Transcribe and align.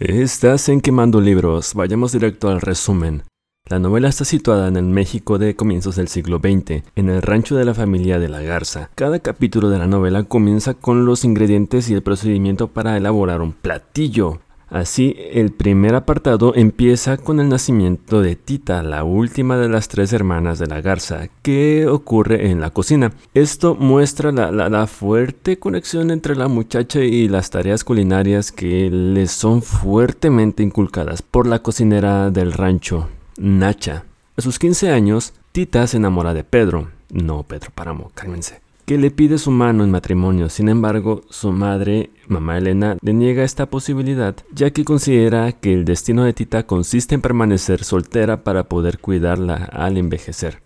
Estás 0.00 0.68
en 0.68 0.80
Quemando 0.80 1.20
Libros. 1.20 1.74
Vayamos 1.74 2.12
directo 2.12 2.48
al 2.50 2.60
resumen. 2.60 3.24
La 3.68 3.80
novela 3.80 4.08
está 4.08 4.24
situada 4.24 4.68
en 4.68 4.76
el 4.76 4.84
México 4.84 5.38
de 5.38 5.56
comienzos 5.56 5.96
del 5.96 6.06
siglo 6.06 6.38
XX, 6.38 6.84
en 6.94 7.10
el 7.10 7.20
rancho 7.20 7.56
de 7.56 7.64
la 7.64 7.74
familia 7.74 8.20
de 8.20 8.28
la 8.28 8.40
Garza. 8.40 8.90
Cada 8.94 9.18
capítulo 9.18 9.70
de 9.70 9.78
la 9.78 9.88
novela 9.88 10.22
comienza 10.22 10.74
con 10.74 11.04
los 11.04 11.24
ingredientes 11.24 11.90
y 11.90 11.94
el 11.94 12.04
procedimiento 12.04 12.68
para 12.68 12.96
elaborar 12.96 13.40
un 13.40 13.52
platillo. 13.52 14.38
Así, 14.70 15.16
el 15.32 15.50
primer 15.50 15.94
apartado 15.94 16.54
empieza 16.54 17.16
con 17.16 17.40
el 17.40 17.48
nacimiento 17.48 18.20
de 18.20 18.36
Tita, 18.36 18.82
la 18.82 19.02
última 19.02 19.56
de 19.56 19.68
las 19.68 19.88
tres 19.88 20.12
hermanas 20.12 20.58
de 20.58 20.66
la 20.66 20.82
garza, 20.82 21.28
que 21.42 21.86
ocurre 21.86 22.50
en 22.50 22.60
la 22.60 22.70
cocina. 22.70 23.12
Esto 23.32 23.74
muestra 23.74 24.30
la, 24.30 24.86
fuerte 24.86 25.58
conexión 25.58 26.10
entre 26.10 26.36
la 26.36 26.48
muchacha 26.48 27.00
y 27.00 27.28
las 27.28 27.48
tareas 27.48 27.82
culinarias 27.82 28.52
que 28.52 28.90
le 28.90 29.26
son 29.26 29.62
fuertemente 29.62 30.62
inculcadas 30.62 31.22
por 31.22 31.46
la 31.46 31.60
cocinera 31.60 32.30
del 32.30 32.52
rancho, 32.52 33.08
Nacha. 33.38 34.04
A 34.36 34.42
sus 34.42 34.58
15 34.58 34.90
años, 34.90 35.32
Tita 35.52 35.86
se 35.86 35.96
enamora 35.96 36.34
de 36.34 36.44
Pedro. 36.44 36.88
No, 37.10 37.42
Pedro 37.42 37.70
Páramo, 37.74 38.10
cálmense 38.14 38.67
que 38.88 38.96
le 38.96 39.10
pide 39.10 39.36
su 39.36 39.50
mano 39.50 39.84
en 39.84 39.90
matrimonio. 39.90 40.48
Sin 40.48 40.70
embargo, 40.70 41.20
su 41.28 41.52
madre, 41.52 42.08
mamá 42.26 42.56
Elena, 42.56 42.96
le 43.02 43.12
niega 43.12 43.44
esta 43.44 43.66
posibilidad, 43.66 44.34
ya 44.50 44.70
que 44.70 44.82
considera 44.82 45.52
que 45.52 45.74
el 45.74 45.84
destino 45.84 46.24
de 46.24 46.32
Tita 46.32 46.62
consiste 46.62 47.14
en 47.14 47.20
permanecer 47.20 47.84
soltera 47.84 48.44
para 48.44 48.64
poder 48.64 48.98
cuidarla 48.98 49.56
al 49.56 49.98
envejecer. 49.98 50.62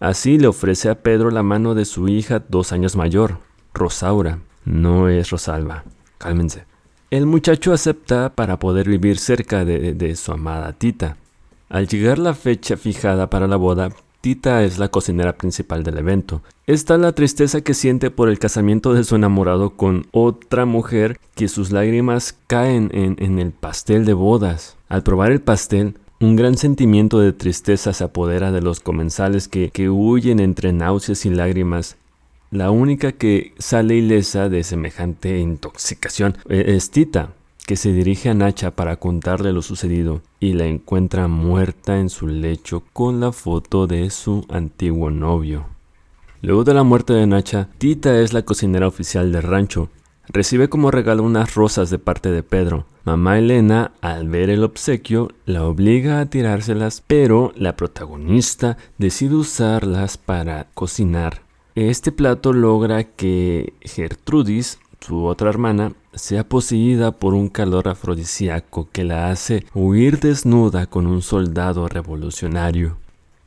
Así 0.00 0.38
le 0.38 0.46
ofrece 0.46 0.88
a 0.88 1.02
Pedro 1.02 1.30
la 1.30 1.42
mano 1.42 1.74
de 1.74 1.84
su 1.84 2.08
hija 2.08 2.42
dos 2.48 2.72
años 2.72 2.96
mayor, 2.96 3.40
Rosaura. 3.74 4.38
No 4.64 5.10
es 5.10 5.28
Rosalba. 5.28 5.84
Cálmense. 6.16 6.64
El 7.10 7.26
muchacho 7.26 7.74
acepta 7.74 8.32
para 8.34 8.58
poder 8.58 8.88
vivir 8.88 9.18
cerca 9.18 9.66
de, 9.66 9.92
de 9.92 10.16
su 10.16 10.32
amada 10.32 10.72
Tita. 10.72 11.18
Al 11.68 11.88
llegar 11.88 12.18
la 12.18 12.32
fecha 12.32 12.78
fijada 12.78 13.28
para 13.28 13.46
la 13.46 13.56
boda, 13.56 13.90
Tita 14.26 14.64
es 14.64 14.80
la 14.80 14.88
cocinera 14.88 15.36
principal 15.36 15.84
del 15.84 15.98
evento. 15.98 16.42
Está 16.66 16.98
la 16.98 17.12
tristeza 17.12 17.60
que 17.60 17.74
siente 17.74 18.10
por 18.10 18.28
el 18.28 18.40
casamiento 18.40 18.92
de 18.92 19.04
su 19.04 19.14
enamorado 19.14 19.76
con 19.76 20.08
otra 20.10 20.64
mujer 20.66 21.20
que 21.36 21.46
sus 21.46 21.70
lágrimas 21.70 22.36
caen 22.48 22.90
en, 22.92 23.38
el 23.38 23.52
pastel 23.52 24.04
de 24.04 24.14
bodas. 24.14 24.76
Al 24.88 25.04
probar 25.04 25.30
el 25.30 25.42
pastel, 25.42 25.96
un 26.18 26.34
gran 26.34 26.56
sentimiento 26.56 27.20
de 27.20 27.32
tristeza 27.32 27.92
se 27.92 28.02
apodera 28.02 28.50
de 28.50 28.62
los 28.62 28.80
comensales 28.80 29.46
que, 29.46 29.70
huyen 29.88 30.40
entre 30.40 30.72
náuseas 30.72 31.24
y 31.24 31.30
lágrimas 31.30 31.96
la 32.50 32.72
única 32.72 33.12
que 33.12 33.52
sale 33.58 33.94
ilesa 33.94 34.48
de 34.48 34.64
semejante 34.64 35.38
intoxicación 35.38 36.36
eh, 36.48 36.64
es 36.66 36.90
Tita, 36.90 37.30
que 37.66 37.76
se 37.76 37.92
dirige 37.92 38.30
a 38.30 38.34
Nacha 38.34 38.70
para 38.70 38.96
contarle 38.96 39.52
lo 39.52 39.60
sucedido 39.60 40.22
y 40.38 40.52
la 40.52 40.66
encuentra 40.66 41.26
muerta 41.26 41.98
en 41.98 42.08
su 42.08 42.28
lecho 42.28 42.84
con 42.92 43.20
la 43.20 43.32
foto 43.32 43.88
de 43.88 44.08
su 44.10 44.46
antiguo 44.48 45.10
novio. 45.10 45.66
Luego 46.42 46.62
de 46.62 46.74
la 46.74 46.84
muerte 46.84 47.12
de 47.12 47.26
Nacha, 47.26 47.68
Tita 47.78 48.20
es 48.20 48.32
la 48.32 48.42
cocinera 48.42 48.86
oficial 48.86 49.32
del 49.32 49.42
rancho. 49.42 49.88
Recibe 50.28 50.68
como 50.68 50.92
regalo 50.92 51.24
unas 51.24 51.54
rosas 51.56 51.90
de 51.90 51.98
parte 51.98 52.30
de 52.30 52.44
Pedro. 52.44 52.86
Mamá 53.04 53.38
Elena, 53.38 53.92
al 54.00 54.28
ver 54.28 54.50
el 54.50 54.62
obsequio, 54.62 55.30
la 55.44 55.64
obliga 55.64 56.20
a 56.20 56.26
tirárselas, 56.26 57.02
pero 57.06 57.52
la 57.56 57.74
protagonista 57.76 58.76
decide 58.98 59.34
usarlas 59.34 60.18
para 60.18 60.68
cocinar. 60.74 61.42
Este 61.74 62.10
plato 62.10 62.52
logra 62.52 63.04
que 63.04 63.74
Gertrudis 63.82 64.78
su 65.06 65.24
otra 65.24 65.50
hermana, 65.50 65.92
sea 66.14 66.48
poseída 66.48 67.12
por 67.12 67.32
un 67.32 67.48
calor 67.48 67.86
afrodisíaco 67.86 68.88
que 68.90 69.04
la 69.04 69.30
hace 69.30 69.64
huir 69.72 70.18
desnuda 70.18 70.86
con 70.86 71.06
un 71.06 71.22
soldado 71.22 71.86
revolucionario. 71.86 72.96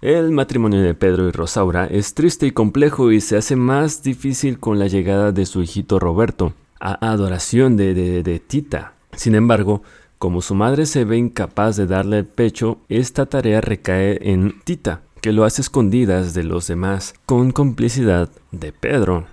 El 0.01 0.31
matrimonio 0.31 0.79
de 0.81 0.93
Pedro 0.93 1.27
y 1.27 1.31
Rosaura 1.31 1.85
es 1.85 2.13
triste 2.13 2.47
y 2.47 2.51
complejo 2.51 3.11
y 3.11 3.19
se 3.19 3.35
hace 3.35 3.57
más 3.57 4.01
difícil 4.01 4.57
con 4.57 4.79
la 4.79 4.87
llegada 4.87 5.33
de 5.33 5.45
su 5.45 5.61
hijito 5.61 5.99
Roberto, 5.99 6.53
a 6.79 7.11
adoración 7.11 7.75
de, 7.75 7.93
de 8.23 8.39
Tita. 8.39 8.93
Sin 9.11 9.35
embargo, 9.35 9.81
como 10.17 10.41
su 10.41 10.55
madre 10.55 10.85
se 10.85 11.03
ve 11.03 11.17
incapaz 11.17 11.75
de 11.75 11.87
darle 11.87 12.19
el 12.19 12.25
pecho, 12.25 12.77
esta 12.87 13.25
tarea 13.25 13.59
recae 13.59 14.31
en 14.31 14.61
Tita, 14.63 15.01
que 15.19 15.33
lo 15.33 15.43
hace 15.43 15.61
escondidas 15.61 16.33
de 16.33 16.43
los 16.43 16.67
demás, 16.67 17.15
con 17.25 17.51
complicidad 17.51 18.29
de 18.53 18.71
Pedro. 18.71 19.25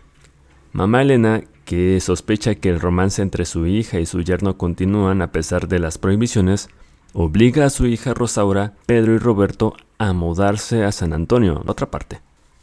Mamá 0.73 1.03
Elena 1.03 1.45
que 1.67 2.01
sospecha 2.01 2.55
que 2.55 2.71
el 2.71 2.81
romance 2.81 3.21
entre 3.21 3.45
su 3.45 3.67
hija 3.67 4.01
y 4.01 4.07
su 4.07 4.23
yerno 4.23 4.57
continúan 4.57 5.21
a 5.21 5.33
pesar 5.33 5.69
de 5.69 5.81
las 5.81 5.99
prohibiciones, 5.99 6.71
obliga 7.13 7.67
a 7.67 7.71
su 7.71 7.87
hija 7.87 8.15
Rosaura, 8.15 8.73
Pedro 8.87 9.15
y 9.15 9.19
Roberto 9.19 9.75
a 9.99 10.15
mudarse 10.15 10.85
a 10.85 10.93
San 10.93 11.13
Antonio, 11.13 11.63
otra 11.67 11.91
parte. 11.91 12.21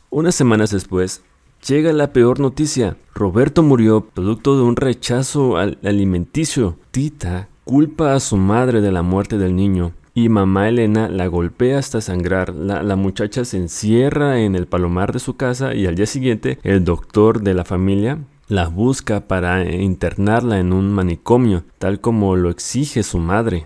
Unas 0.10 0.34
semanas 0.34 0.72
después, 0.72 1.22
llega 1.68 1.92
la 1.92 2.14
peor 2.14 2.40
noticia. 2.40 2.98
Roberto 3.14 3.62
murió 3.62 4.02
producto 4.02 4.56
de 4.56 4.64
un 4.64 4.78
rechazo 4.78 5.58
alimenticio. 5.58 6.78
Tita 6.92 7.50
culpa 7.66 8.14
a 8.14 8.20
su 8.20 8.38
madre 8.38 8.82
de 8.82 8.92
la 8.92 9.02
muerte 9.02 9.38
del 9.38 9.56
niño 9.56 9.94
y 10.14 10.30
mamá 10.30 10.70
Elena 10.70 11.10
la 11.10 11.28
golpea 11.28 11.80
hasta 11.80 12.00
sangrar. 12.00 12.54
La, 12.54 12.96
muchacha 12.96 13.46
se 13.46 13.58
encierra 13.58 14.40
en 14.40 14.56
el 14.56 14.68
palomar 14.68 15.12
de 15.12 15.20
su 15.20 15.36
casa 15.36 15.74
y 15.74 15.88
al 15.88 15.96
día 15.96 16.06
siguiente 16.06 16.60
el 16.64 16.86
doctor 16.86 17.42
de 17.42 17.54
la 17.54 17.66
familia 17.66 18.20
la 18.54 18.68
busca 18.68 19.22
para 19.22 19.64
internarla 19.64 20.60
en 20.60 20.74
un 20.74 20.94
manicomio, 20.94 21.64
tal 21.80 22.00
como 22.00 22.36
lo 22.36 22.52
exige 22.52 23.02
su 23.02 23.18
madre. 23.18 23.66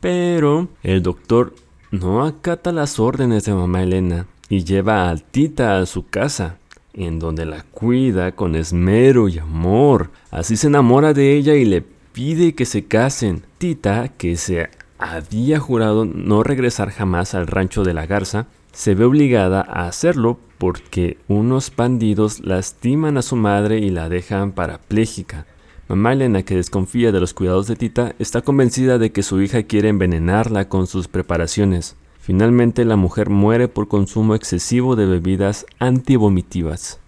Pero 0.00 0.68
el 0.82 1.02
doctor 1.02 1.54
no 1.90 2.22
acata 2.26 2.70
las 2.70 3.00
órdenes 3.00 3.46
de 3.46 3.54
mamá 3.54 3.82
Elena 3.82 4.26
y 4.50 4.64
lleva 4.64 5.08
a 5.08 5.16
Tita 5.16 5.78
a 5.78 5.86
su 5.86 6.08
casa, 6.08 6.58
en 6.92 7.18
donde 7.18 7.46
la 7.46 7.62
cuida 7.62 8.32
con 8.32 8.54
esmero 8.54 9.28
y 9.28 9.38
amor. 9.38 10.10
Así 10.30 10.58
se 10.58 10.66
enamora 10.66 11.14
de 11.14 11.34
ella 11.34 11.54
y 11.54 11.64
le 11.64 11.80
pide 12.12 12.54
que 12.54 12.66
se 12.66 12.84
casen. 12.84 13.44
Tita, 13.56 14.08
que 14.08 14.36
se 14.36 14.68
había 14.98 15.58
jurado 15.60 16.04
no 16.04 16.42
regresar 16.42 16.90
jamás 16.90 17.34
al 17.34 17.46
rancho 17.46 17.84
de 17.84 17.94
la 17.94 18.06
garza, 18.06 18.46
se 18.72 18.94
ve 18.94 19.04
obligada 19.04 19.60
a 19.60 19.86
hacerlo 19.86 20.38
porque 20.58 21.18
unos 21.28 21.72
bandidos 21.74 22.40
lastiman 22.40 23.16
a 23.16 23.22
su 23.22 23.36
madre 23.36 23.78
y 23.78 23.90
la 23.90 24.08
dejan 24.08 24.52
parapléjica. 24.52 25.46
Mamá 25.88 26.12
Elena, 26.12 26.42
que 26.42 26.56
desconfía 26.56 27.12
de 27.12 27.20
los 27.20 27.32
cuidados 27.32 27.66
de 27.66 27.76
Tita, 27.76 28.14
está 28.18 28.42
convencida 28.42 28.98
de 28.98 29.10
que 29.10 29.22
su 29.22 29.40
hija 29.40 29.62
quiere 29.62 29.88
envenenarla 29.88 30.68
con 30.68 30.86
sus 30.86 31.08
preparaciones. 31.08 31.96
Finalmente, 32.20 32.84
la 32.84 32.96
mujer 32.96 33.30
muere 33.30 33.68
por 33.68 33.88
consumo 33.88 34.34
excesivo 34.34 34.96
de 34.96 35.06
bebidas 35.06 35.64
antivomitivas. 35.78 37.00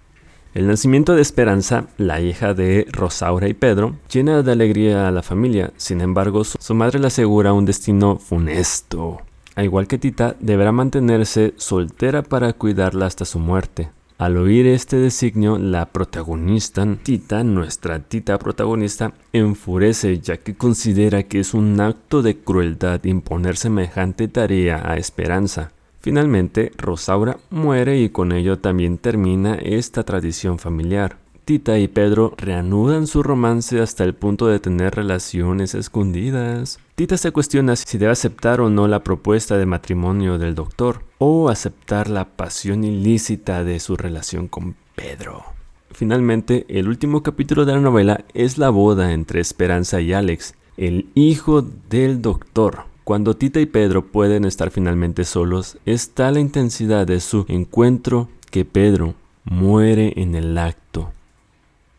El 0.55 0.67
nacimiento 0.67 1.15
de 1.15 1.23
Esperanza, 1.23 1.87
la 1.97 2.21
hija 2.21 2.55
de 2.55 2.87
Rosaura 2.91 3.49
y 3.49 3.55
Pedro, 3.55 3.97
llena 4.13 4.43
de 4.43 4.53
alegría 4.53 5.09
a 5.09 5.11
la 5.11 5.23
familia, 5.23 5.73
sin 5.77 6.01
embargo, 6.01 6.45
su 6.45 6.75
madre 6.75 6.99
le 6.99 7.07
asegura 7.07 7.53
un 7.53 7.65
destino 7.65 8.19
funesto 8.19 9.21
al 9.61 9.65
igual 9.67 9.87
que 9.87 9.99
Tita, 9.99 10.37
deberá 10.41 10.73
mantenerse 10.73 11.53
soltera 11.57 12.23
para 12.23 12.53
cuidarla 12.53 13.07
hasta 13.07 13.25
su 13.25 13.39
muerte. 13.39 13.91
Al 14.17 14.37
oír 14.37 14.67
este 14.67 14.97
designio, 14.97 15.59
la 15.59 15.87
protagonista, 15.87 16.87
Tita, 17.03 17.43
nuestra 17.43 18.01
Tita 18.01 18.39
protagonista, 18.39 19.13
enfurece 19.33 20.19
ya 20.21 20.37
que 20.37 20.55
considera 20.55 21.25
que 21.25 21.41
es 21.41 21.53
un 21.53 21.81
acto 21.81 22.23
de 22.23 22.39
crueldad 22.39 23.05
imponer 23.05 23.57
semejante 23.57 24.29
tarea 24.29 24.83
a 24.85 24.97
Esperanza. 24.97 25.73
Finalmente, 26.01 26.73
Rosaura 26.79 27.39
muere 27.51 28.01
y 28.01 28.09
con 28.09 28.33
ello 28.33 28.59
también 28.59 28.97
termina 28.97 29.55
esta 29.55 30.03
tradición 30.03 30.59
familiar. 30.59 31.19
Tita 31.45 31.79
y 31.79 31.89
Pedro 31.89 32.33
reanudan 32.37 33.07
su 33.07 33.23
romance 33.23 33.81
hasta 33.81 34.05
el 34.05 34.15
punto 34.15 34.47
de 34.47 34.61
tener 34.61 34.95
relaciones 34.95 35.75
escondidas. 35.75 36.79
Tita 36.95 37.17
se 37.17 37.33
cuestiona 37.33 37.77
si 37.77 37.99
debe 37.99 38.13
aceptar 38.13 38.61
o 38.61 38.71
no 38.71 38.87
la 38.87 39.03
propuesta 39.03 39.59
de 39.59 39.67
matrimonio 39.67 40.39
del 40.39 40.55
doctor 40.55 41.03
o 41.19 41.49
aceptar 41.49 42.09
la 42.09 42.25
pasión 42.25 42.85
ilícita 42.85 43.65
de 43.65 43.81
su 43.81 43.97
relación 43.97 44.49
con 44.49 44.77
Pedro. 44.95 45.43
Finalmente, 45.91 46.67
el 46.69 46.89
último 46.89 47.23
capítulo 47.23 47.65
de 47.65 47.73
la 47.73 47.81
novela 47.81 48.25
es 48.33 48.57
la 48.57 48.71
boda 48.71 49.13
entre 49.13 49.41
Esperanza 49.41 50.01
y 50.01 50.13
Alex, 50.13 50.55
el 50.77 51.09
hijo 51.15 51.63
del 51.63 52.23
doctor. 52.23 52.90
Cuando 53.11 53.35
Tita 53.35 53.59
y 53.61 53.67
Pedro 53.67 54.07
pueden 54.07 54.45
estar 54.45 54.71
finalmente 54.71 55.25
solos, 55.25 55.79
está 55.85 56.31
la 56.31 56.39
intensidad 56.39 57.09
de 57.09 57.19
su 57.19 57.45
encuentro 57.49 58.29
que 58.53 58.65
Pedro 58.65 59.15
muere 59.43 60.13
en 60.15 60.37
el 60.37 60.57
acto. 60.57 61.11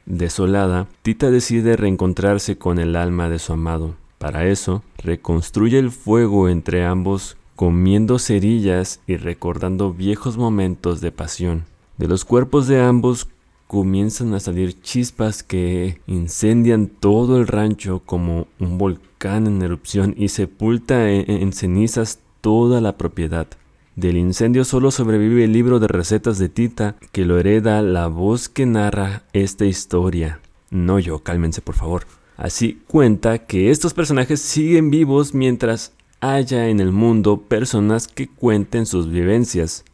Desolada, 0.06 0.88
Tita 1.02 1.30
decide 1.30 1.76
reencontrarse 1.76 2.58
con 2.58 2.80
el 2.80 2.96
alma 2.96 3.28
de 3.28 3.40
su 3.40 3.52
amado. 3.52 3.96
Para 4.20 4.48
eso, 4.48 4.84
reconstruye 5.00 5.80
el 5.80 5.92
fuego 5.92 6.48
entre 6.48 6.86
ambos 6.86 7.36
comiendo 7.58 8.18
cerillas 8.18 9.02
y 9.06 9.18
recordando 9.18 9.92
viejos 9.92 10.38
momentos 10.38 11.02
de 11.02 11.12
pasión. 11.12 11.66
De 11.98 12.08
los 12.08 12.24
cuerpos 12.24 12.70
de 12.70 12.80
ambos 12.80 13.28
comienzan 13.68 14.34
a 14.34 14.40
salir 14.40 14.82
chispas 14.82 15.44
que 15.44 16.00
incendian 16.08 16.88
todo 16.88 17.38
el 17.38 17.48
rancho 17.48 18.02
como 18.06 18.48
un 18.62 18.78
volcán 18.78 19.11
en 19.24 19.62
erupción 19.62 20.16
y 20.18 20.30
sepulta 20.30 21.10
en, 21.12 21.54
cenizas 21.54 22.20
toda 22.42 22.82
la 22.82 22.98
propiedad. 22.98 23.48
Del 23.96 24.18
incendio 24.18 24.64
solo 24.66 24.90
sobrevive 24.90 25.44
el 25.44 25.54
libro 25.54 25.80
de 25.80 25.88
recetas 25.88 26.40
de 26.40 26.50
Tita, 26.50 26.96
que 27.12 27.26
lo 27.26 27.38
hereda 27.38 27.82
la 27.82 28.08
voz 28.08 28.50
que 28.50 28.66
narra 28.66 29.24
esta 29.34 29.66
historia. 29.66 30.40
No 30.72 30.98
yo, 30.98 31.20
cálmense 31.20 31.62
por 31.62 31.76
favor. 31.76 32.08
Así 32.36 32.82
cuenta 32.88 33.40
que 33.40 33.70
estos 33.70 33.94
personajes 33.94 34.42
siguen 34.42 34.90
vivos 34.90 35.36
mientras 35.36 35.94
haya 36.20 36.70
en 36.70 36.80
el 36.80 36.92
mundo 36.92 37.42
personas 37.42 38.08
que 38.08 38.28
cuenten 38.28 38.86
sus 38.86 39.10
vivencias. 39.12 39.86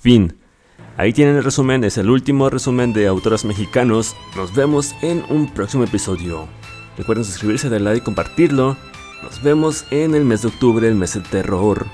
Fin. 0.00 0.34
Ahí 0.96 1.12
tienen 1.12 1.36
el 1.36 1.44
resumen, 1.44 1.84
es 1.84 1.98
el 1.98 2.10
último 2.10 2.50
resumen 2.50 2.92
de 2.92 3.06
autores 3.06 3.44
mexicanos. 3.44 4.16
Nos 4.36 4.54
vemos 4.54 4.94
en 5.02 5.24
un 5.30 5.52
próximo 5.52 5.84
episodio. 5.84 6.48
Recuerden 7.02 7.24
suscribirse, 7.24 7.68
darle 7.68 7.86
like 7.86 7.98
y 7.98 8.04
compartirlo. 8.04 8.76
Nos 9.24 9.42
vemos 9.42 9.86
en 9.90 10.14
el 10.14 10.24
mes 10.24 10.42
de 10.42 10.48
octubre, 10.48 10.86
el 10.86 10.94
mes 10.94 11.14
del 11.14 11.24
terror. 11.24 11.88